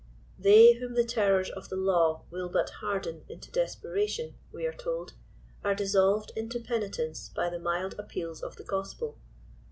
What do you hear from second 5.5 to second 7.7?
are dis solved into penitence by the